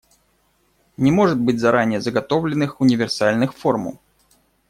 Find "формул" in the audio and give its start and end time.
3.53-4.01